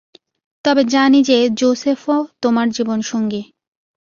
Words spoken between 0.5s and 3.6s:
তবে জানি যে, জোসেফও তোমার জীবনসঙ্গী।